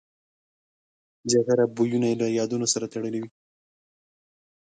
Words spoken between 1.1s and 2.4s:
زیاتره بویونه له